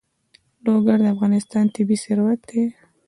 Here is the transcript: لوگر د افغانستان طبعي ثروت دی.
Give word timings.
لوگر 0.65 0.97
د 1.03 1.07
افغانستان 1.15 1.65
طبعي 1.75 1.97
ثروت 2.03 2.39
دی. 2.49 2.63